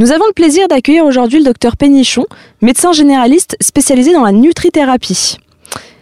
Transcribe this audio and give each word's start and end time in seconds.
Nous 0.00 0.12
avons 0.12 0.24
le 0.26 0.32
plaisir 0.32 0.66
d'accueillir 0.66 1.04
aujourd'hui 1.04 1.40
le 1.40 1.44
docteur 1.44 1.76
Pénichon, 1.76 2.24
médecin 2.62 2.90
généraliste 2.90 3.58
spécialisé 3.60 4.14
dans 4.14 4.22
la 4.22 4.32
nutrithérapie. 4.32 5.36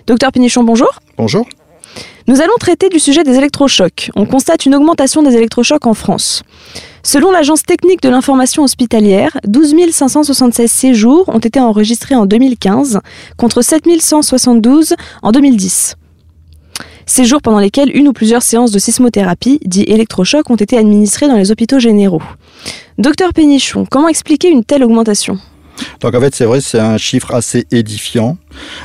Docteur 0.06 0.30
Pénichon, 0.30 0.62
bonjour. 0.62 1.00
Bonjour. 1.16 1.48
Nous 2.28 2.40
allons 2.40 2.54
traiter 2.60 2.90
du 2.90 3.00
sujet 3.00 3.24
des 3.24 3.34
électrochocs. 3.34 4.12
On 4.14 4.24
constate 4.24 4.66
une 4.66 4.76
augmentation 4.76 5.24
des 5.24 5.34
électrochocs 5.34 5.84
en 5.84 5.94
France. 5.94 6.44
Selon 7.02 7.32
l'Agence 7.32 7.64
technique 7.64 8.00
de 8.00 8.08
l'information 8.08 8.62
hospitalière, 8.62 9.36
12 9.48 9.74
576 9.90 10.70
séjours 10.70 11.28
ont 11.28 11.40
été 11.40 11.58
enregistrés 11.58 12.14
en 12.14 12.24
2015 12.24 13.00
contre 13.36 13.62
7 13.62 13.82
172 14.00 14.94
en 15.22 15.32
2010. 15.32 15.96
Séjours 17.08 17.40
pendant 17.40 17.58
lesquels 17.58 17.90
une 17.96 18.06
ou 18.08 18.12
plusieurs 18.12 18.42
séances 18.42 18.70
de 18.70 18.78
sismothérapie, 18.78 19.60
dit 19.64 19.84
électrochoc, 19.84 20.50
ont 20.50 20.56
été 20.56 20.76
administrées 20.76 21.26
dans 21.26 21.38
les 21.38 21.50
hôpitaux 21.50 21.78
généraux. 21.78 22.20
Docteur 22.98 23.32
Pénichon, 23.32 23.86
comment 23.90 24.08
expliquer 24.08 24.50
une 24.50 24.62
telle 24.62 24.84
augmentation? 24.84 25.38
Donc 26.02 26.14
en 26.14 26.20
fait, 26.20 26.34
c'est 26.34 26.44
vrai, 26.44 26.60
c'est 26.60 26.78
un 26.78 26.98
chiffre 26.98 27.34
assez 27.34 27.66
édifiant. 27.70 28.36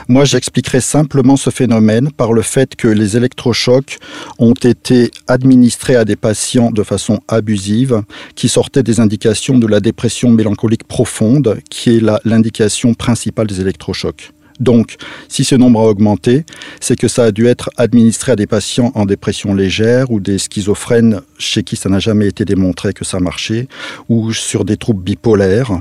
Moi, 0.07 0.23
j'expliquerai 0.23 0.79
simplement 0.79 1.35
ce 1.35 1.49
phénomène 1.49 2.11
par 2.13 2.31
le 2.31 2.43
fait 2.43 2.77
que 2.77 2.87
les 2.87 3.17
électrochocs 3.17 3.97
ont 4.39 4.53
été 4.53 5.11
administrés 5.27 5.97
à 5.97 6.05
des 6.05 6.15
patients 6.15 6.71
de 6.71 6.83
façon 6.83 7.19
abusive, 7.27 8.03
qui 8.35 8.47
sortaient 8.47 8.83
des 8.83 9.01
indications 9.01 9.57
de 9.57 9.67
la 9.67 9.81
dépression 9.81 10.29
mélancolique 10.29 10.85
profonde, 10.85 11.59
qui 11.69 11.97
est 11.97 12.03
l'indication 12.23 12.93
principale 12.93 13.47
des 13.47 13.59
électrochocs. 13.59 14.31
Donc, 14.59 14.95
si 15.27 15.43
ce 15.43 15.55
nombre 15.55 15.81
a 15.81 15.85
augmenté, 15.85 16.45
c'est 16.79 16.95
que 16.95 17.07
ça 17.07 17.25
a 17.25 17.31
dû 17.31 17.47
être 17.47 17.69
administré 17.77 18.33
à 18.33 18.35
des 18.35 18.47
patients 18.47 18.91
en 18.95 19.05
dépression 19.05 19.53
légère 19.53 20.11
ou 20.11 20.19
des 20.19 20.37
schizophrènes 20.37 21.21
chez 21.37 21.63
qui 21.63 21.75
ça 21.75 21.89
n'a 21.89 21.99
jamais 21.99 22.27
été 22.27 22.45
démontré 22.45 22.93
que 22.93 23.05
ça 23.05 23.19
marchait, 23.19 23.67
ou 24.09 24.33
sur 24.33 24.65
des 24.65 24.77
troubles 24.77 25.03
bipolaires. 25.03 25.71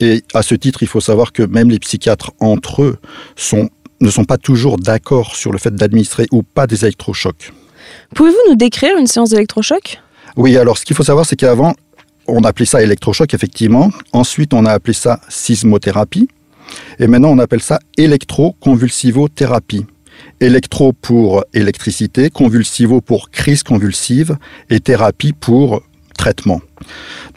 Et 0.00 0.22
à 0.34 0.42
ce 0.42 0.54
titre, 0.54 0.82
il 0.82 0.88
faut 0.88 1.00
savoir 1.00 1.32
que 1.32 1.42
même 1.42 1.70
les 1.70 1.78
psychiatres 1.78 2.32
entre 2.40 2.82
eux 2.82 2.98
ne 4.00 4.10
sont 4.10 4.24
pas 4.24 4.38
toujours 4.38 4.78
d'accord 4.78 5.36
sur 5.36 5.52
le 5.52 5.58
fait 5.58 5.74
d'administrer 5.74 6.26
ou 6.30 6.42
pas 6.42 6.66
des 6.66 6.84
électrochocs. 6.84 7.52
Pouvez-vous 8.14 8.50
nous 8.50 8.56
décrire 8.56 8.96
une 8.98 9.06
séance 9.06 9.30
d'électrochoc 9.30 10.00
Oui, 10.36 10.56
alors 10.56 10.78
ce 10.78 10.84
qu'il 10.84 10.96
faut 10.96 11.02
savoir, 11.02 11.26
c'est 11.26 11.36
qu'avant, 11.36 11.74
on 12.26 12.44
appelait 12.44 12.66
ça 12.66 12.82
électrochoc, 12.82 13.32
effectivement. 13.34 13.90
Ensuite, 14.12 14.52
on 14.52 14.66
a 14.66 14.72
appelé 14.72 14.92
ça 14.92 15.20
sismothérapie. 15.28 16.28
Et 16.98 17.06
maintenant, 17.06 17.30
on 17.30 17.38
appelle 17.38 17.62
ça 17.62 17.78
électroconvulsivothérapie. 17.96 19.86
Électro 20.40 20.92
pour 20.92 21.44
électricité, 21.54 22.30
convulsivo 22.30 23.00
pour 23.00 23.30
crise 23.30 23.62
convulsive 23.62 24.36
et 24.68 24.80
thérapie 24.80 25.32
pour 25.32 25.82
traitement. 26.16 26.60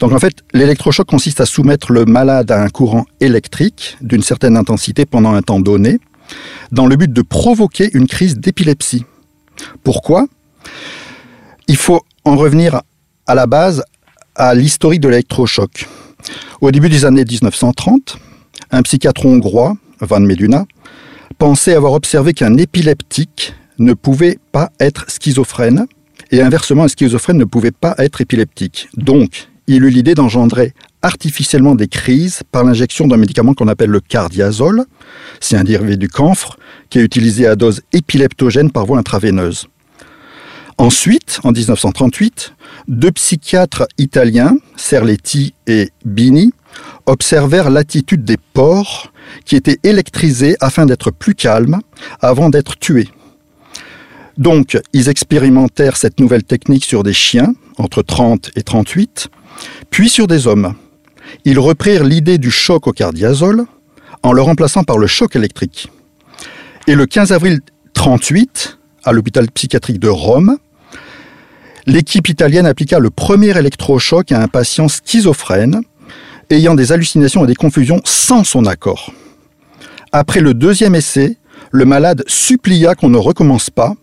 Donc 0.00 0.12
en 0.12 0.18
fait, 0.18 0.42
l'électrochoc 0.52 1.06
consiste 1.06 1.40
à 1.40 1.46
soumettre 1.46 1.92
le 1.92 2.04
malade 2.04 2.50
à 2.50 2.60
un 2.60 2.68
courant 2.68 3.06
électrique 3.20 3.96
d'une 4.00 4.22
certaine 4.22 4.56
intensité 4.56 5.06
pendant 5.06 5.32
un 5.32 5.42
temps 5.42 5.60
donné, 5.60 6.00
dans 6.72 6.86
le 6.86 6.96
but 6.96 7.12
de 7.12 7.22
provoquer 7.22 7.90
une 7.94 8.06
crise 8.06 8.38
d'épilepsie. 8.38 9.04
Pourquoi? 9.84 10.26
Il 11.68 11.76
faut 11.76 12.00
en 12.24 12.36
revenir 12.36 12.82
à 13.26 13.34
la 13.34 13.46
base 13.46 13.84
à 14.34 14.54
l'historique 14.54 15.00
de 15.00 15.08
l'électrochoc. 15.08 15.88
Au 16.60 16.70
début 16.70 16.88
des 16.88 17.04
années 17.04 17.24
1930, 17.24 18.16
un 18.72 18.82
psychiatre 18.82 19.26
hongrois, 19.26 19.76
Van 20.00 20.20
Meduna, 20.20 20.66
pensait 21.38 21.74
avoir 21.74 21.92
observé 21.92 22.32
qu'un 22.32 22.56
épileptique 22.56 23.54
ne 23.78 23.94
pouvait 23.94 24.38
pas 24.50 24.70
être 24.80 25.08
schizophrène, 25.08 25.86
et 26.30 26.40
inversement, 26.40 26.84
un 26.84 26.88
schizophrène 26.88 27.36
ne 27.36 27.44
pouvait 27.44 27.72
pas 27.72 27.94
être 27.98 28.20
épileptique. 28.20 28.88
Donc, 28.96 29.48
il 29.66 29.84
eut 29.84 29.90
l'idée 29.90 30.14
d'engendrer 30.14 30.72
artificiellement 31.02 31.74
des 31.74 31.88
crises 31.88 32.42
par 32.50 32.64
l'injection 32.64 33.06
d'un 33.06 33.16
médicament 33.16 33.54
qu'on 33.54 33.68
appelle 33.68 33.90
le 33.90 34.00
cardiazole. 34.00 34.84
C'est 35.40 35.56
un 35.56 35.64
dérivé 35.64 35.96
du 35.96 36.08
camphre 36.08 36.56
qui 36.90 36.98
est 36.98 37.02
utilisé 37.02 37.46
à 37.46 37.56
dose 37.56 37.82
épileptogène 37.92 38.70
par 38.70 38.86
voie 38.86 38.98
intraveineuse. 38.98 39.66
Ensuite, 40.78 41.40
en 41.44 41.52
1938, 41.52 42.54
deux 42.88 43.12
psychiatres 43.12 43.86
italiens, 43.98 44.56
Serletti 44.76 45.54
et 45.66 45.90
Bini, 46.04 46.52
observèrent 47.06 47.70
l'attitude 47.70 48.24
des 48.24 48.36
porcs 48.52 49.12
qui 49.44 49.56
étaient 49.56 49.78
électrisés 49.82 50.56
afin 50.60 50.86
d'être 50.86 51.10
plus 51.10 51.34
calmes 51.34 51.80
avant 52.20 52.50
d'être 52.50 52.78
tués. 52.78 53.08
Donc, 54.38 54.78
ils 54.92 55.08
expérimentèrent 55.08 55.96
cette 55.96 56.18
nouvelle 56.18 56.44
technique 56.44 56.84
sur 56.84 57.02
des 57.02 57.12
chiens, 57.12 57.54
entre 57.78 58.02
30 58.02 58.50
et 58.56 58.62
38, 58.62 59.28
puis 59.90 60.08
sur 60.08 60.26
des 60.26 60.46
hommes. 60.46 60.74
Ils 61.44 61.58
reprirent 61.58 62.04
l'idée 62.04 62.38
du 62.38 62.50
choc 62.50 62.86
au 62.86 62.92
cardiazole 62.92 63.66
en 64.22 64.32
le 64.32 64.42
remplaçant 64.42 64.84
par 64.84 64.98
le 64.98 65.06
choc 65.06 65.36
électrique. 65.36 65.88
Et 66.86 66.94
le 66.94 67.06
15 67.06 67.32
avril 67.32 67.60
38, 67.94 68.78
à 69.04 69.12
l'hôpital 69.12 69.50
psychiatrique 69.50 69.98
de 69.98 70.08
Rome, 70.08 70.58
l'équipe 71.86 72.28
italienne 72.28 72.66
appliqua 72.66 72.98
le 72.98 73.10
premier 73.10 73.56
électrochoc 73.56 74.32
à 74.32 74.40
un 74.40 74.48
patient 74.48 74.88
schizophrène 74.88 75.82
ayant 76.52 76.74
des 76.74 76.92
hallucinations 76.92 77.44
et 77.44 77.46
des 77.46 77.54
confusions 77.54 78.00
sans 78.04 78.44
son 78.44 78.66
accord. 78.66 79.12
Après 80.12 80.40
le 80.40 80.54
deuxième 80.54 80.94
essai, 80.94 81.38
le 81.70 81.84
malade 81.84 82.22
supplia 82.26 82.94
qu'on 82.94 83.08
ne 83.08 83.18
recommence 83.18 83.70
pas, 83.70 83.94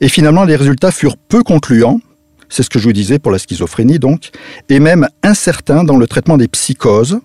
et 0.00 0.08
finalement 0.08 0.44
les 0.44 0.56
résultats 0.56 0.92
furent 0.92 1.16
peu 1.16 1.42
concluants, 1.42 2.00
c'est 2.48 2.62
ce 2.62 2.70
que 2.70 2.78
je 2.78 2.84
vous 2.84 2.92
disais 2.92 3.18
pour 3.18 3.32
la 3.32 3.38
schizophrénie 3.38 3.98
donc, 3.98 4.30
et 4.68 4.78
même 4.78 5.08
incertains 5.22 5.82
dans 5.82 5.96
le 5.96 6.06
traitement 6.06 6.36
des 6.36 6.48
psychoses, 6.48 7.18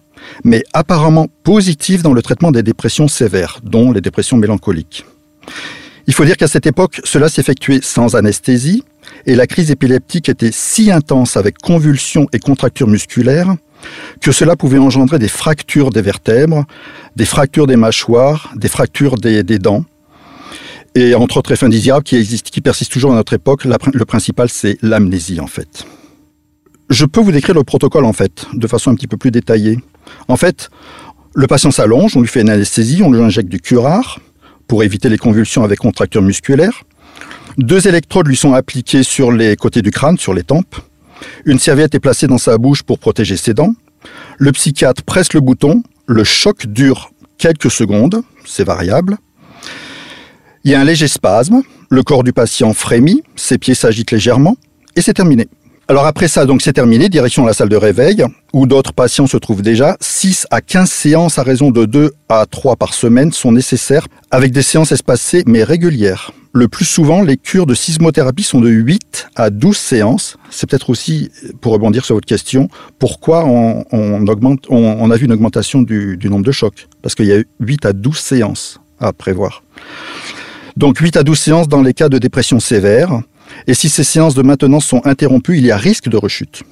mais 0.43 0.63
apparemment 0.73 1.27
positifs 1.43 2.01
dans 2.01 2.13
le 2.13 2.21
traitement 2.21 2.51
des 2.51 2.63
dépressions 2.63 3.07
sévères, 3.07 3.59
dont 3.63 3.91
les 3.91 4.01
dépressions 4.01 4.37
mélancoliques. 4.37 5.05
Il 6.07 6.13
faut 6.13 6.25
dire 6.25 6.37
qu'à 6.37 6.47
cette 6.47 6.65
époque, 6.65 7.01
cela 7.03 7.29
s'effectuait 7.29 7.81
sans 7.83 8.15
anesthésie, 8.15 8.83
et 9.27 9.35
la 9.35 9.45
crise 9.45 9.69
épileptique 9.69 10.29
était 10.29 10.51
si 10.51 10.91
intense 10.91 11.37
avec 11.37 11.59
convulsions 11.59 12.27
et 12.33 12.39
contractures 12.39 12.87
musculaires 12.87 13.55
que 14.21 14.31
cela 14.31 14.55
pouvait 14.55 14.77
engendrer 14.77 15.19
des 15.19 15.27
fractures 15.27 15.89
des 15.89 16.01
vertèbres, 16.01 16.65
des 17.15 17.25
fractures 17.25 17.67
des 17.67 17.75
mâchoires, 17.75 18.51
des 18.55 18.67
fractures 18.67 19.15
des, 19.15 19.43
dents, 19.43 19.85
et 20.95 21.15
entre 21.15 21.37
autres 21.37 21.51
effets 21.51 21.65
indésirables 21.65 22.03
qui, 22.03 22.61
persistent 22.61 22.91
toujours 22.91 23.11
à 23.11 23.15
notre 23.15 23.33
époque. 23.33 23.65
le 23.65 24.05
principal, 24.05 24.49
c'est 24.49 24.77
l'amnésie 24.81 25.39
en 25.39 25.47
fait. 25.47 25.85
Je 26.89 27.05
peux 27.05 27.21
vous 27.21 27.31
décrire 27.31 27.55
le 27.55 27.63
protocole 27.63 28.05
en 28.05 28.13
fait, 28.13 28.47
de 28.53 28.67
façon 28.67 28.89
un 28.91 28.95
petit 28.95 29.07
peu 29.07 29.17
plus 29.17 29.31
détaillée. 29.31 29.77
En 30.27 30.37
fait, 30.37 30.69
le 31.35 31.45
patient 31.45 31.71
s'allonge, 31.71 32.17
on 32.17 32.21
lui 32.21 32.27
fait 32.27 32.41
une 32.41 32.49
anesthésie, 32.49 33.03
on 33.03 33.11
lui 33.11 33.21
injecte 33.21 33.49
du 33.49 33.59
curare 33.59 34.19
pour 34.67 34.83
éviter 34.83 35.09
les 35.09 35.17
convulsions 35.17 35.63
avec 35.63 35.79
contractures 35.79 36.21
musculaires. 36.21 36.83
Deux 37.57 37.87
électrodes 37.87 38.27
lui 38.27 38.35
sont 38.35 38.53
appliquées 38.53 39.03
sur 39.03 39.31
les 39.31 39.55
côtés 39.55 39.81
du 39.81 39.91
crâne, 39.91 40.17
sur 40.17 40.33
les 40.33 40.43
tempes. 40.43 40.75
Une 41.45 41.59
serviette 41.59 41.95
est 41.95 41.99
placée 41.99 42.27
dans 42.27 42.37
sa 42.37 42.57
bouche 42.57 42.83
pour 42.83 42.99
protéger 42.99 43.37
ses 43.37 43.53
dents. 43.53 43.73
Le 44.37 44.51
psychiatre 44.51 45.03
presse 45.03 45.33
le 45.33 45.41
bouton. 45.41 45.83
Le 46.05 46.23
choc 46.23 46.65
dure 46.67 47.11
quelques 47.37 47.71
secondes. 47.71 48.23
C'est 48.45 48.63
variable. 48.63 49.17
Il 50.63 50.71
y 50.71 50.75
a 50.75 50.81
un 50.81 50.83
léger 50.83 51.07
spasme. 51.07 51.61
Le 51.89 52.03
corps 52.03 52.23
du 52.23 52.33
patient 52.33 52.73
frémit. 52.73 53.23
Ses 53.35 53.57
pieds 53.57 53.75
s'agitent 53.75 54.11
légèrement. 54.11 54.57
Et 54.95 55.01
c'est 55.01 55.13
terminé. 55.13 55.47
Alors 55.89 56.05
après 56.05 56.27
ça, 56.27 56.45
donc 56.45 56.61
c'est 56.61 56.73
terminé, 56.73 57.09
direction 57.09 57.47
la 57.47 57.53
salle 57.53 57.67
de 57.67 57.75
réveil, 57.75 58.23
où 58.53 58.67
d'autres 58.67 58.93
patients 58.93 59.25
se 59.25 59.37
trouvent 59.37 59.63
déjà. 59.63 59.97
6 59.99 60.45
à 60.51 60.61
15 60.61 60.87
séances 60.87 61.39
à 61.39 61.43
raison 61.43 61.71
de 61.71 61.85
2 61.85 62.11
à 62.29 62.45
3 62.45 62.75
par 62.75 62.93
semaine 62.93 63.31
sont 63.31 63.51
nécessaires, 63.51 64.05
avec 64.29 64.51
des 64.51 64.61
séances 64.61 64.91
espacées 64.91 65.43
mais 65.47 65.63
régulières. 65.63 66.31
Le 66.53 66.67
plus 66.67 66.85
souvent, 66.85 67.23
les 67.23 67.37
cures 67.37 67.65
de 67.65 67.73
sismothérapie 67.73 68.43
sont 68.43 68.61
de 68.61 68.69
8 68.69 69.29
à 69.35 69.49
12 69.49 69.75
séances. 69.75 70.37
C'est 70.51 70.69
peut-être 70.69 70.91
aussi, 70.91 71.31
pour 71.59 71.73
rebondir 71.73 72.05
sur 72.05 72.13
votre 72.13 72.27
question, 72.27 72.69
pourquoi 72.99 73.45
on, 73.45 74.27
a 74.27 75.17
vu 75.17 75.25
une 75.25 75.31
augmentation 75.31 75.81
du, 75.81 76.17
du 76.17 76.29
nombre 76.29 76.45
de 76.45 76.51
chocs. 76.51 76.87
Parce 77.01 77.15
qu'il 77.15 77.25
y 77.25 77.33
a 77.33 77.41
8 77.61 77.85
à 77.87 77.93
12 77.93 78.15
séances 78.15 78.79
à 78.99 79.11
prévoir. 79.11 79.63
Donc 80.77 80.99
8 80.99 81.17
à 81.17 81.23
12 81.23 81.39
séances 81.39 81.67
dans 81.67 81.81
les 81.81 81.95
cas 81.95 82.09
de 82.09 82.19
dépression 82.19 82.59
sévère. 82.59 83.21
Et 83.67 83.73
si 83.73 83.89
ces 83.89 84.03
séances 84.03 84.35
de 84.35 84.41
maintenance 84.41 84.85
sont 84.85 85.01
interrompues, 85.05 85.57
il 85.57 85.65
y 85.65 85.71
a 85.71 85.77
risque 85.77 86.09
de 86.09 86.17
rechute. 86.17 86.63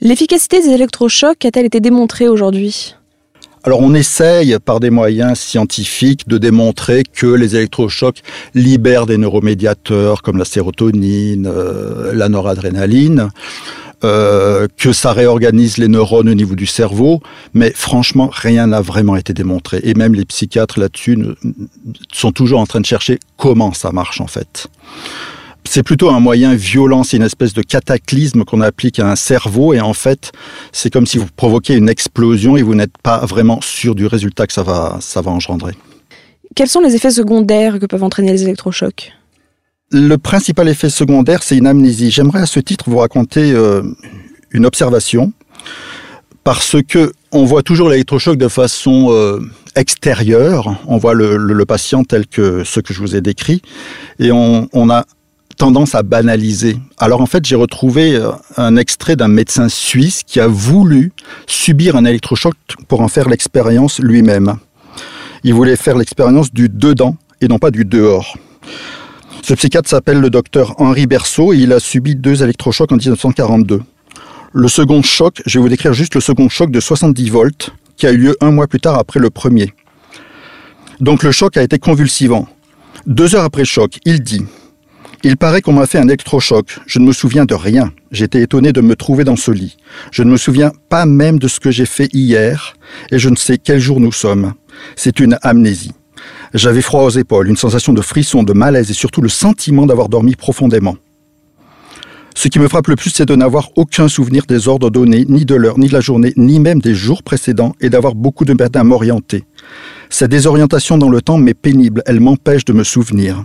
L'efficacité 0.00 0.60
des 0.60 0.70
électrochocs 0.70 1.44
a-t-elle 1.44 1.66
été 1.66 1.80
démontrée 1.80 2.28
aujourd'hui? 2.28 2.96
Alors 3.64 3.80
on 3.80 3.94
essaye 3.94 4.56
par 4.58 4.80
des 4.80 4.90
moyens 4.90 5.38
scientifiques 5.38 6.26
de 6.26 6.36
démontrer 6.36 7.04
que 7.04 7.26
les 7.26 7.54
électrochocs 7.54 8.20
libèrent 8.54 9.06
des 9.06 9.18
neuromédiateurs 9.18 10.22
comme 10.22 10.38
la 10.38 10.44
sérotonine, 10.44 11.46
euh, 11.46 12.12
la 12.12 12.28
noradrénaline, 12.28 13.30
euh, 14.02 14.66
que 14.76 14.92
ça 14.92 15.12
réorganise 15.12 15.78
les 15.78 15.86
neurones 15.86 16.28
au 16.28 16.34
niveau 16.34 16.56
du 16.56 16.66
cerveau, 16.66 17.20
mais 17.54 17.70
franchement 17.72 18.28
rien 18.32 18.66
n'a 18.66 18.80
vraiment 18.80 19.14
été 19.14 19.32
démontré. 19.32 19.80
Et 19.84 19.94
même 19.94 20.16
les 20.16 20.24
psychiatres 20.24 20.80
là-dessus 20.80 21.16
sont 22.12 22.32
toujours 22.32 22.58
en 22.58 22.66
train 22.66 22.80
de 22.80 22.86
chercher 22.86 23.20
comment 23.36 23.72
ça 23.72 23.92
marche 23.92 24.20
en 24.20 24.26
fait 24.26 24.66
c'est 25.72 25.82
plutôt 25.82 26.10
un 26.10 26.20
moyen 26.20 26.54
violent, 26.54 27.02
c'est 27.02 27.16
une 27.16 27.22
espèce 27.22 27.54
de 27.54 27.62
cataclysme 27.62 28.44
qu'on 28.44 28.60
applique 28.60 28.98
à 28.98 29.10
un 29.10 29.16
cerveau 29.16 29.72
et 29.72 29.80
en 29.80 29.94
fait, 29.94 30.30
c'est 30.70 30.92
comme 30.92 31.06
si 31.06 31.16
vous 31.16 31.26
provoquiez 31.34 31.76
une 31.76 31.88
explosion 31.88 32.58
et 32.58 32.62
vous 32.62 32.74
n'êtes 32.74 32.98
pas 33.02 33.24
vraiment 33.24 33.58
sûr 33.62 33.94
du 33.94 34.04
résultat 34.04 34.46
que 34.46 34.52
ça 34.52 34.62
va, 34.62 34.98
ça 35.00 35.22
va 35.22 35.30
engendrer. 35.30 35.72
Quels 36.54 36.68
sont 36.68 36.82
les 36.82 36.94
effets 36.94 37.10
secondaires 37.10 37.78
que 37.78 37.86
peuvent 37.86 38.02
entraîner 38.02 38.32
les 38.32 38.42
électrochocs? 38.42 39.12
Le 39.90 40.18
principal 40.18 40.68
effet 40.68 40.90
secondaire, 40.90 41.42
c'est 41.42 41.56
une 41.56 41.66
amnésie. 41.66 42.10
J'aimerais 42.10 42.42
à 42.42 42.46
ce 42.46 42.60
titre 42.60 42.90
vous 42.90 42.98
raconter 42.98 43.52
euh, 43.52 43.80
une 44.50 44.66
observation 44.66 45.32
parce 46.44 46.76
que 46.86 47.14
on 47.30 47.46
voit 47.46 47.62
toujours 47.62 47.88
l'électrochoc 47.88 48.36
de 48.36 48.48
façon 48.48 49.06
euh, 49.08 49.40
extérieure. 49.74 50.76
On 50.86 50.98
voit 50.98 51.14
le, 51.14 51.64
patient 51.64 52.04
tel 52.04 52.26
que 52.26 52.62
ce 52.62 52.80
que 52.80 52.92
je 52.92 53.00
vous 53.00 53.16
ai 53.16 53.22
décrit 53.22 53.62
et 54.18 54.32
on, 54.32 54.68
on 54.74 54.90
a 54.90 55.06
tendance 55.62 55.94
à 55.94 56.02
banaliser. 56.02 56.76
Alors 56.98 57.20
en 57.20 57.26
fait, 57.26 57.44
j'ai 57.46 57.54
retrouvé 57.54 58.16
euh, 58.16 58.32
un 58.56 58.74
extrait 58.74 59.14
d'un 59.14 59.28
médecin 59.28 59.68
suisse 59.68 60.24
qui 60.26 60.40
a 60.40 60.48
voulu 60.48 61.12
subir 61.46 61.94
un 61.94 62.04
électrochoc 62.04 62.54
pour 62.88 63.00
en 63.00 63.06
faire 63.06 63.28
l'expérience 63.28 64.00
lui-même. 64.00 64.56
Il 65.44 65.54
voulait 65.54 65.76
faire 65.76 65.96
l'expérience 65.96 66.52
du 66.52 66.68
dedans 66.68 67.14
et 67.40 67.46
non 67.46 67.60
pas 67.60 67.70
du 67.70 67.84
dehors. 67.84 68.36
Ce 69.42 69.54
psychiatre 69.54 69.88
s'appelle 69.88 70.18
le 70.18 70.30
docteur 70.30 70.74
Henri 70.80 71.06
Berceau 71.06 71.52
et 71.52 71.58
il 71.58 71.72
a 71.72 71.78
subi 71.78 72.16
deux 72.16 72.42
électrochocs 72.42 72.90
en 72.90 72.96
1942. 72.96 73.82
Le 74.52 74.68
second 74.68 75.00
choc, 75.00 75.42
je 75.46 75.60
vais 75.60 75.62
vous 75.62 75.68
décrire 75.68 75.92
juste 75.92 76.16
le 76.16 76.20
second 76.20 76.48
choc 76.48 76.72
de 76.72 76.80
70 76.80 77.30
volts 77.30 77.70
qui 77.96 78.08
a 78.08 78.10
eu 78.10 78.16
lieu 78.16 78.36
un 78.40 78.50
mois 78.50 78.66
plus 78.66 78.80
tard 78.80 78.98
après 78.98 79.20
le 79.20 79.30
premier. 79.30 79.72
Donc 80.98 81.22
le 81.22 81.30
choc 81.30 81.56
a 81.56 81.62
été 81.62 81.78
convulsivant. 81.78 82.48
Deux 83.06 83.36
heures 83.36 83.44
après 83.44 83.62
le 83.62 83.66
choc, 83.66 84.00
il 84.04 84.24
dit 84.24 84.42
il 85.24 85.36
paraît 85.36 85.62
qu'on 85.62 85.72
m'a 85.72 85.86
fait 85.86 85.98
un 85.98 86.08
électrochoc. 86.08 86.80
Je 86.86 86.98
ne 86.98 87.06
me 87.06 87.12
souviens 87.12 87.44
de 87.44 87.54
rien. 87.54 87.92
J'étais 88.10 88.42
étonné 88.42 88.72
de 88.72 88.80
me 88.80 88.96
trouver 88.96 89.24
dans 89.24 89.36
ce 89.36 89.50
lit. 89.50 89.76
Je 90.10 90.22
ne 90.22 90.30
me 90.30 90.36
souviens 90.36 90.72
pas 90.88 91.06
même 91.06 91.38
de 91.38 91.48
ce 91.48 91.60
que 91.60 91.70
j'ai 91.70 91.86
fait 91.86 92.08
hier, 92.12 92.74
et 93.10 93.18
je 93.18 93.28
ne 93.28 93.36
sais 93.36 93.58
quel 93.58 93.78
jour 93.78 94.00
nous 94.00 94.12
sommes. 94.12 94.54
C'est 94.96 95.20
une 95.20 95.38
amnésie. 95.42 95.92
J'avais 96.54 96.82
froid 96.82 97.02
aux 97.02 97.10
épaules, 97.10 97.48
une 97.48 97.56
sensation 97.56 97.92
de 97.92 98.00
frisson, 98.00 98.42
de 98.42 98.52
malaise 98.52 98.90
et 98.90 98.94
surtout 98.94 99.22
le 99.22 99.28
sentiment 99.28 99.86
d'avoir 99.86 100.08
dormi 100.08 100.34
profondément. 100.34 100.96
Ce 102.34 102.48
qui 102.48 102.58
me 102.58 102.68
frappe 102.68 102.88
le 102.88 102.96
plus, 102.96 103.10
c'est 103.10 103.26
de 103.26 103.36
n'avoir 103.36 103.70
aucun 103.76 104.08
souvenir 104.08 104.44
des 104.46 104.66
ordres 104.66 104.90
donnés, 104.90 105.24
ni 105.28 105.44
de 105.44 105.54
l'heure, 105.54 105.78
ni 105.78 105.88
de 105.88 105.92
la 105.92 106.00
journée, 106.00 106.32
ni 106.36 106.60
même 106.60 106.80
des 106.80 106.94
jours 106.94 107.22
précédents, 107.22 107.74
et 107.80 107.90
d'avoir 107.90 108.14
beaucoup 108.14 108.44
de 108.44 108.56
à 108.74 108.84
m'orienter. 108.84 109.44
Cette 110.08 110.30
désorientation 110.30 110.98
dans 110.98 111.08
le 111.08 111.20
temps 111.20 111.38
m'est 111.38 111.54
pénible, 111.54 112.02
elle 112.06 112.20
m'empêche 112.20 112.64
de 112.64 112.72
me 112.72 112.84
souvenir. 112.84 113.44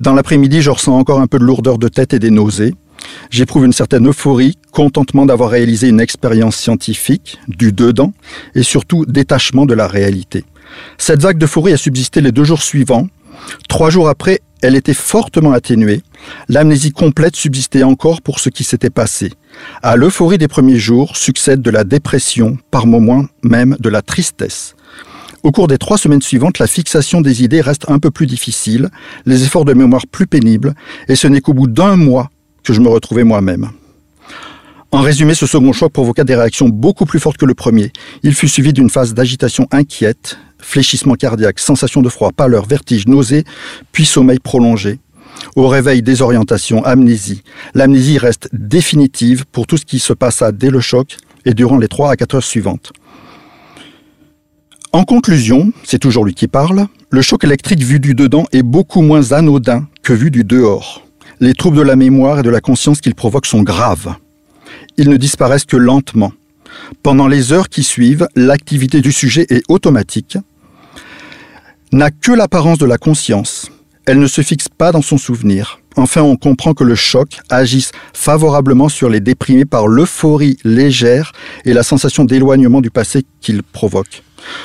Dans 0.00 0.14
l'après-midi, 0.14 0.60
je 0.62 0.70
ressens 0.70 0.96
encore 0.96 1.20
un 1.20 1.26
peu 1.26 1.38
de 1.38 1.44
lourdeur 1.44 1.78
de 1.78 1.88
tête 1.88 2.12
et 2.14 2.18
des 2.18 2.30
nausées. 2.30 2.74
J'éprouve 3.30 3.64
une 3.64 3.72
certaine 3.72 4.08
euphorie, 4.08 4.56
contentement 4.72 5.26
d'avoir 5.26 5.50
réalisé 5.50 5.88
une 5.88 6.00
expérience 6.00 6.56
scientifique, 6.56 7.38
du 7.48 7.72
dedans, 7.72 8.12
et 8.54 8.62
surtout 8.62 9.06
détachement 9.06 9.66
de 9.66 9.74
la 9.74 9.86
réalité. 9.86 10.44
Cette 10.98 11.22
vague 11.22 11.38
d'euphorie 11.38 11.72
a 11.72 11.76
subsisté 11.76 12.20
les 12.20 12.32
deux 12.32 12.44
jours 12.44 12.62
suivants. 12.62 13.08
Trois 13.68 13.90
jours 13.90 14.08
après, 14.08 14.40
elle 14.62 14.74
était 14.74 14.94
fortement 14.94 15.52
atténuée. 15.52 16.02
L'amnésie 16.48 16.90
complète 16.90 17.36
subsistait 17.36 17.82
encore 17.82 18.22
pour 18.22 18.40
ce 18.40 18.48
qui 18.48 18.64
s'était 18.64 18.90
passé. 18.90 19.32
À 19.82 19.96
l'euphorie 19.96 20.38
des 20.38 20.48
premiers 20.48 20.78
jours 20.78 21.16
succède 21.16 21.62
de 21.62 21.70
la 21.70 21.84
dépression, 21.84 22.58
par 22.70 22.86
moments 22.86 23.26
même 23.42 23.76
de 23.80 23.88
la 23.88 24.02
tristesse. 24.02 24.74
Au 25.46 25.52
cours 25.52 25.68
des 25.68 25.78
trois 25.78 25.96
semaines 25.96 26.22
suivantes, 26.22 26.58
la 26.58 26.66
fixation 26.66 27.20
des 27.20 27.44
idées 27.44 27.60
reste 27.60 27.88
un 27.88 28.00
peu 28.00 28.10
plus 28.10 28.26
difficile, 28.26 28.90
les 29.26 29.44
efforts 29.44 29.64
de 29.64 29.74
mémoire 29.74 30.08
plus 30.10 30.26
pénibles, 30.26 30.74
et 31.06 31.14
ce 31.14 31.28
n'est 31.28 31.40
qu'au 31.40 31.54
bout 31.54 31.68
d'un 31.68 31.94
mois 31.94 32.30
que 32.64 32.72
je 32.72 32.80
me 32.80 32.88
retrouvais 32.88 33.22
moi-même. 33.22 33.70
En 34.90 35.02
résumé, 35.02 35.34
ce 35.34 35.46
second 35.46 35.72
choc 35.72 35.92
provoqua 35.92 36.24
des 36.24 36.34
réactions 36.34 36.68
beaucoup 36.68 37.04
plus 37.04 37.20
fortes 37.20 37.36
que 37.36 37.46
le 37.46 37.54
premier. 37.54 37.92
Il 38.24 38.34
fut 38.34 38.48
suivi 38.48 38.72
d'une 38.72 38.90
phase 38.90 39.14
d'agitation 39.14 39.68
inquiète, 39.70 40.36
fléchissement 40.58 41.14
cardiaque, 41.14 41.60
sensation 41.60 42.02
de 42.02 42.08
froid, 42.08 42.32
pâleur, 42.32 42.66
vertige, 42.66 43.06
nausée, 43.06 43.44
puis 43.92 44.04
sommeil 44.04 44.40
prolongé. 44.40 44.98
Au 45.54 45.68
réveil, 45.68 46.02
désorientation, 46.02 46.84
amnésie. 46.84 47.44
L'amnésie 47.72 48.18
reste 48.18 48.48
définitive 48.52 49.44
pour 49.52 49.68
tout 49.68 49.76
ce 49.76 49.84
qui 49.84 50.00
se 50.00 50.12
passa 50.12 50.50
dès 50.50 50.70
le 50.70 50.80
choc 50.80 51.18
et 51.44 51.54
durant 51.54 51.78
les 51.78 51.86
trois 51.86 52.10
à 52.10 52.16
quatre 52.16 52.34
heures 52.34 52.42
suivantes. 52.42 52.92
En 54.96 55.04
conclusion, 55.04 55.72
c'est 55.84 55.98
toujours 55.98 56.24
lui 56.24 56.32
qui 56.32 56.48
parle, 56.48 56.86
le 57.10 57.20
choc 57.20 57.44
électrique 57.44 57.82
vu 57.82 58.00
du 58.00 58.14
dedans 58.14 58.46
est 58.52 58.62
beaucoup 58.62 59.02
moins 59.02 59.32
anodin 59.32 59.86
que 60.02 60.14
vu 60.14 60.30
du 60.30 60.42
dehors. 60.42 61.06
Les 61.38 61.52
troubles 61.52 61.76
de 61.76 61.82
la 61.82 61.96
mémoire 61.96 62.38
et 62.38 62.42
de 62.42 62.48
la 62.48 62.62
conscience 62.62 63.02
qu'il 63.02 63.14
provoque 63.14 63.44
sont 63.44 63.62
graves. 63.62 64.14
Ils 64.96 65.10
ne 65.10 65.18
disparaissent 65.18 65.66
que 65.66 65.76
lentement. 65.76 66.32
Pendant 67.02 67.28
les 67.28 67.52
heures 67.52 67.68
qui 67.68 67.82
suivent, 67.82 68.26
l'activité 68.36 69.02
du 69.02 69.12
sujet 69.12 69.44
est 69.50 69.64
automatique, 69.68 70.38
n'a 71.92 72.10
que 72.10 72.32
l'apparence 72.32 72.78
de 72.78 72.86
la 72.86 72.96
conscience. 72.96 73.70
Elle 74.06 74.18
ne 74.18 74.26
se 74.26 74.40
fixe 74.40 74.70
pas 74.70 74.92
dans 74.92 75.02
son 75.02 75.18
souvenir. 75.18 75.78
Enfin, 75.96 76.22
on 76.22 76.36
comprend 76.36 76.72
que 76.72 76.84
le 76.84 76.94
choc 76.94 77.40
agisse 77.50 77.92
favorablement 78.14 78.88
sur 78.88 79.10
les 79.10 79.20
déprimés 79.20 79.66
par 79.66 79.88
l'euphorie 79.88 80.56
légère 80.64 81.32
et 81.66 81.74
la 81.74 81.82
sensation 81.82 82.24
d'éloignement 82.24 82.80
du 82.80 82.90
passé 82.90 83.26
qu'il 83.42 83.62
provoque. 83.62 84.22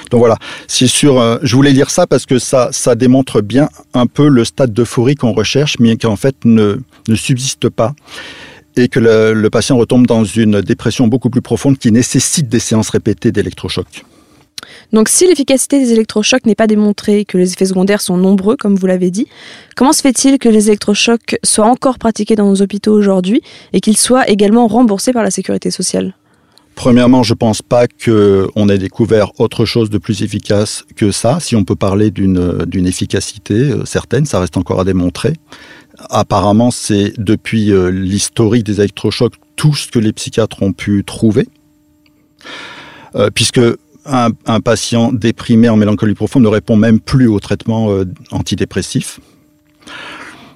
Donc 0.10 0.20
voilà, 0.20 0.38
c'est 0.68 0.88
sûr. 0.88 1.20
Euh, 1.20 1.38
je 1.42 1.56
voulais 1.56 1.74
dire 1.74 1.90
ça 1.90 2.08
parce 2.08 2.26
que 2.26 2.40
ça, 2.40 2.70
ça 2.72 2.96
démontre 2.96 3.42
bien 3.42 3.70
un 3.94 4.08
peu 4.08 4.28
le 4.28 4.46
stade 4.46 4.74
d'euphorie 4.74 5.16
qu'on 5.16 5.34
recherche, 5.34 5.78
mais 5.80 5.98
qui 5.98 6.08
en 6.08 6.16
fait 6.16 6.36
ne, 6.46 6.78
ne 7.08 7.16
subsiste 7.16 7.70
pas 7.70 7.94
et 8.78 8.88
que 8.88 9.00
le, 9.00 9.34
le, 9.34 9.50
patient 9.50 9.76
retombe 9.76 10.08
dans 10.08 10.24
une 10.24 10.62
dépression 10.62 11.08
beaucoup 11.08 11.30
plus 11.30 11.42
profonde 11.42 11.78
qui 11.78 11.92
nécessite 11.92 12.48
des 12.48 12.60
séances 12.60 12.90
répétées 12.90 13.34
d'électrochocs. 13.34 14.06
Donc 14.94 15.10
si 15.10 15.28
l'efficacité 15.28 15.80
des 15.80 15.94
électrochocs 15.94 16.46
n'est 16.46 16.56
pas 16.56 16.68
démontrée 16.68 17.26
que 17.26 17.38
les 17.38 17.54
effets 17.54 17.66
secondaires 17.66 18.02
sont 18.02 18.18
nombreux, 18.18 18.58
comme 18.58 18.76
vous 18.76 18.88
l'avez 18.88 19.12
dit, 19.12 19.28
comment 19.76 19.94
se 19.94 20.02
fait-il 20.02 20.38
que 20.38 20.50
les 20.50 20.68
électrochocs 20.68 21.38
soient 21.44 21.68
encore 21.68 21.98
pratiqués 21.98 22.36
dans 22.36 22.48
nos 22.48 22.62
hôpitaux 22.62 22.94
aujourd'hui 22.94 23.42
et 23.74 23.80
qu'ils 23.80 23.98
soient 23.98 24.30
également 24.30 24.68
remboursés 24.68 25.14
par 25.14 25.24
la 25.24 25.32
sécurité 25.32 25.72
sociale? 25.72 26.14
Premièrement, 26.76 27.22
je 27.22 27.34
ne 27.34 27.38
pense 27.38 27.62
pas 27.62 27.88
qu'on 27.88 28.70
ait 28.70 28.78
découvert 28.78 29.40
autre 29.40 29.66
chose 29.66 29.90
de 29.90 29.98
plus 29.98 30.24
efficace 30.24 30.86
que 30.96 31.12
ça. 31.12 31.40
Si 31.40 31.56
on 31.56 31.64
peut 31.64 31.76
parler 31.76 32.12
d'une 32.12 32.88
efficacité 32.88 33.54
euh, 33.54 33.86
certaine, 33.86 34.26
ça 34.26 34.40
reste 34.40 34.58
encore 34.58 34.80
à 34.80 34.84
démontrer. 34.84 35.34
Apparemment, 36.10 36.72
c'est 36.72 37.14
depuis 37.18 37.72
euh, 37.72 37.92
l'historique 37.92 38.64
des 38.64 38.80
électrochocs 38.80 39.34
tout 39.56 39.76
ce 39.76 39.88
que 39.90 40.00
les 40.00 40.14
psychiatres 40.14 40.64
ont 40.64 40.74
pu 40.74 41.04
trouver. 41.04 41.48
Euh, 43.16 43.30
puisque 43.30 43.62
un, 44.06 44.30
un, 44.48 44.62
patient 44.62 45.12
déprimé 45.12 45.70
en 45.70 45.76
mélancolie 45.76 46.16
profonde 46.16 46.44
ne 46.44 46.48
répond 46.48 46.78
même 46.78 47.00
plus 47.00 47.28
au 47.28 47.40
traitement 47.40 47.90
antidépressif. 48.32 49.20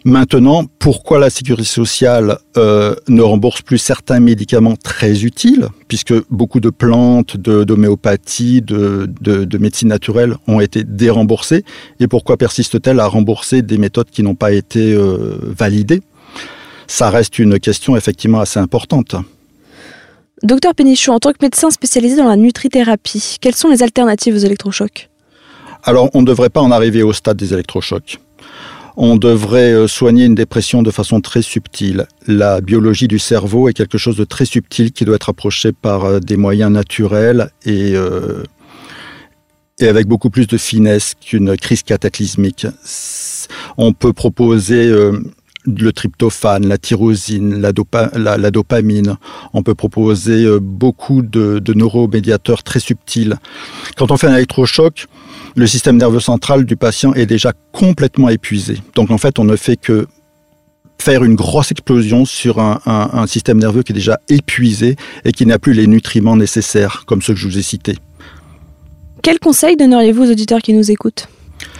Maintenant, 0.08 0.66
pourquoi 0.78 1.18
la 1.18 1.32
sécurité 1.32 1.68
sociale 1.68 2.38
euh, 2.58 2.94
ne 3.08 3.24
rembourse 3.24 3.64
plus 3.64 3.80
certains 3.80 4.20
médicaments 4.20 4.76
très 4.76 5.24
utiles, 5.24 5.68
puisque 5.88 6.14
beaucoup 6.30 6.60
de 6.60 6.70
plantes, 6.70 7.38
d'homéopathie, 7.38 8.62
de, 8.62 9.10
de, 9.20 9.46
de, 9.46 9.58
médecine 9.58 9.88
naturelle 9.88 10.36
ont 10.48 10.60
été 10.60 10.84
déremboursées, 10.84 11.66
et 12.00 12.08
pourquoi 12.08 12.38
persiste-t-elle 12.38 13.00
à 13.00 13.08
rembourser 13.08 13.64
des 13.64 13.80
méthodes 13.80 14.12
qui 14.12 14.22
n'ont 14.22 14.36
pas 14.36 14.52
été 14.52 14.94
euh, 14.94 15.40
validées? 15.42 16.04
Ça 16.86 17.10
reste 17.10 17.40
une 17.40 17.60
question 17.60 17.98
effectivement 17.98 18.40
assez 18.40 18.60
importante. 18.60 19.16
Docteur 20.44 20.76
Pénichou, 20.76 21.14
en 21.14 21.20
tant 21.20 21.32
que 21.32 21.40
médecin 21.42 21.72
spécialisé 21.72 22.18
dans 22.18 22.28
la 22.28 22.36
nutrithérapie, 22.36 23.38
quelles 23.42 23.56
sont 23.56 23.70
les 23.70 23.82
alternatives 23.82 24.36
aux 24.36 24.46
électrochocs? 24.46 25.10
Alors, 25.82 26.12
on 26.14 26.22
ne 26.22 26.28
devrait 26.28 26.50
pas 26.52 26.62
en 26.62 26.70
arriver 26.70 27.02
au 27.02 27.12
stade 27.12 27.38
des 27.38 27.54
électrochocs 27.54 28.20
on 28.98 29.18
devrait 29.18 29.74
euh, 29.74 29.88
soigner 29.88 30.26
une 30.26 30.36
dépression 30.36 30.82
de 30.84 30.92
façon 30.92 31.22
très 31.22 31.42
subtile. 31.42 32.08
La 32.28 32.62
biologie 32.62 33.08
du 33.08 33.20
cerveau 33.20 33.70
est 33.70 33.74
quelque 33.74 33.98
chose 33.98 34.18
de 34.18 34.24
très 34.24 34.46
subtil 34.46 34.92
qui 34.92 35.06
doit 35.06 35.16
être 35.16 35.30
approché 35.30 35.72
par 35.72 36.06
euh, 36.06 36.20
des 36.20 36.38
moyens 36.38 36.72
naturels 36.72 37.50
et, 37.66 37.96
euh, 37.96 38.44
et 39.80 39.88
avec 39.88 40.08
beaucoup 40.08 40.30
plus 40.30 40.48
de 40.48 40.58
finesse 40.58 41.14
qu'une 41.20 41.58
crise 41.58 41.84
cataclysmique. 41.84 42.68
On 43.78 43.94
peut 43.94 44.14
proposer 44.14 44.92
le 45.66 45.92
tryptophane, 45.92 46.66
la 46.68 46.78
tyrosine, 46.78 47.62
la, 47.62 48.38
la, 48.38 48.52
dopamine. 48.52 49.18
On 49.54 49.62
peut 49.62 49.76
proposer 49.76 50.48
beaucoup 50.60 51.22
de, 51.22 51.60
de 51.60 51.74
neuromédiateurs 51.74 52.64
très 52.64 52.80
subtils. 52.80 53.36
Quand 53.98 54.12
on 54.12 54.18
fait 54.18 54.28
un 54.28 54.36
électrochoc, 54.36 55.08
le 55.56 55.68
système 55.68 55.98
nerveux 55.98 56.20
central 56.20 56.66
du 56.66 56.76
patient 56.76 57.14
est 57.14 57.26
déjà 57.26 57.54
complètement 57.72 58.30
épuisé. 58.30 58.78
Donc 58.94 59.10
en 59.10 59.18
fait, 59.18 59.40
on 59.40 59.46
ne 59.46 59.56
fait 59.56 59.78
que 59.78 60.08
faire 61.02 61.24
une 61.24 61.36
grosse 61.36 61.72
explosion 61.72 62.26
sur 62.26 62.60
un, 62.60 63.28
système 63.28 63.58
nerveux 63.58 63.84
qui 63.84 63.92
est 63.92 63.96
déjà 63.96 64.20
épuisé 64.30 64.96
et 65.24 65.32
qui 65.32 65.46
n'a 65.46 65.60
plus 65.60 65.74
les 65.74 65.88
nutriments 65.88 66.36
nécessaires, 66.36 67.04
comme 67.06 67.22
ceux 67.22 67.34
que 67.34 67.40
je 67.40 67.48
vous 67.48 67.58
ai 67.58 67.62
cités. 67.62 67.98
Quel 69.22 69.40
conseil 69.40 69.76
donneriez-vous 69.76 70.24
aux 70.24 70.32
auditeurs 70.32 70.62
qui 70.62 70.74
nous 70.74 70.92
écoutent? 70.92 71.28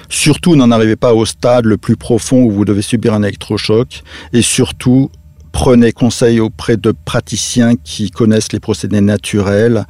Surtout, 0.10 0.56
n'en 0.56 0.72
arrivez 0.72 0.96
pas 0.96 1.14
au 1.14 1.26
stade 1.26 1.66
le 1.66 1.78
plus 1.78 1.96
profond 1.96 2.44
où 2.44 2.52
vous 2.52 2.66
devez 2.66 2.82
subir 2.82 3.14
un 3.14 3.24
électrochoc. 3.24 4.04
Et 4.34 4.42
surtout, 4.42 5.10
prenez 5.56 5.94
conseil 5.94 6.42
auprès 6.42 6.76
de 6.76 6.92
praticiens 6.92 7.78
qui 7.78 8.12
connaissent 8.12 8.52
les 8.52 8.60
procédés 8.60 9.00
naturels, 9.00 9.86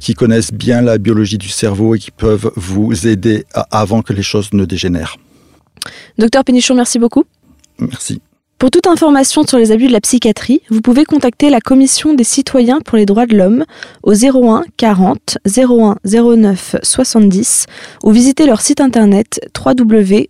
qui 0.00 0.12
connaissent 0.14 0.52
bien 0.52 0.82
la 0.82 0.98
biologie 0.98 1.38
du 1.38 1.48
cerveau 1.48 1.94
et 1.94 2.00
qui 2.00 2.10
peuvent 2.10 2.50
vous 2.56 3.06
aider 3.06 3.46
avant 3.70 4.02
que 4.02 4.12
les 4.12 4.24
choses 4.24 4.52
ne 4.52 4.64
dégénèrent. 4.64 5.16
Docteur 6.18 6.42
Pénichon, 6.42 6.74
merci 6.74 6.98
beaucoup. 6.98 7.22
Merci. 7.78 8.20
Pour 8.58 8.72
toute 8.72 8.88
information 8.88 9.46
sur 9.46 9.56
les 9.56 9.70
abus 9.70 9.86
de 9.86 9.92
la 9.92 10.00
psychiatrie, 10.00 10.62
vous 10.68 10.80
pouvez 10.80 11.04
contacter 11.04 11.48
la 11.48 11.60
Commission 11.60 12.14
des 12.14 12.24
citoyens 12.24 12.80
pour 12.80 12.98
les 12.98 13.06
droits 13.06 13.26
de 13.26 13.36
l'homme 13.36 13.64
au 14.02 14.14
01 14.14 14.64
40 14.76 15.38
01 15.46 15.94
09 16.02 16.76
70 16.82 17.66
ou 18.02 18.10
visiter 18.10 18.46
leur 18.46 18.60
site 18.60 18.80
internet 18.80 19.48
www.ccdh.fr. 19.64 20.24